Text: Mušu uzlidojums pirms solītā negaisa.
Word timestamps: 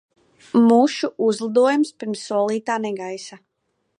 Mušu 0.69 1.09
uzlidojums 1.25 1.93
pirms 2.03 2.25
solītā 2.31 2.81
negaisa. 2.89 3.41